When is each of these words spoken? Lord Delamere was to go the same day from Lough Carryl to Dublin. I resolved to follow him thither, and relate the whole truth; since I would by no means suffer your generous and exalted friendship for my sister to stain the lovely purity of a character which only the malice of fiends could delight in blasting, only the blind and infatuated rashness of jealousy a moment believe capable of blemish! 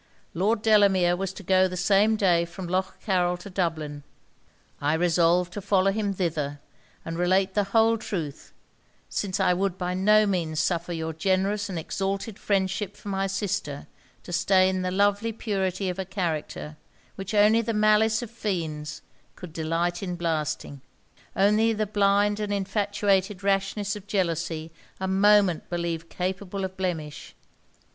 Lord 0.33 0.63
Delamere 0.63 1.15
was 1.15 1.31
to 1.33 1.43
go 1.43 1.67
the 1.67 1.77
same 1.77 2.15
day 2.15 2.43
from 2.43 2.65
Lough 2.65 2.95
Carryl 3.05 3.37
to 3.37 3.51
Dublin. 3.51 4.01
I 4.81 4.95
resolved 4.95 5.53
to 5.53 5.61
follow 5.61 5.91
him 5.91 6.11
thither, 6.11 6.59
and 7.05 7.19
relate 7.19 7.53
the 7.53 7.65
whole 7.65 7.99
truth; 7.99 8.51
since 9.09 9.39
I 9.39 9.53
would 9.53 9.77
by 9.77 9.93
no 9.93 10.25
means 10.25 10.59
suffer 10.59 10.91
your 10.91 11.13
generous 11.13 11.69
and 11.69 11.77
exalted 11.77 12.39
friendship 12.39 12.97
for 12.97 13.09
my 13.09 13.27
sister 13.27 13.85
to 14.23 14.33
stain 14.33 14.81
the 14.81 14.89
lovely 14.89 15.31
purity 15.31 15.87
of 15.87 15.99
a 15.99 16.03
character 16.05 16.77
which 17.13 17.35
only 17.35 17.61
the 17.61 17.71
malice 17.71 18.23
of 18.23 18.31
fiends 18.31 19.03
could 19.35 19.53
delight 19.53 20.01
in 20.01 20.15
blasting, 20.15 20.81
only 21.35 21.73
the 21.73 21.85
blind 21.85 22.39
and 22.39 22.51
infatuated 22.51 23.43
rashness 23.43 23.95
of 23.95 24.07
jealousy 24.07 24.71
a 24.99 25.07
moment 25.07 25.69
believe 25.69 26.09
capable 26.09 26.65
of 26.65 26.75
blemish! 26.75 27.35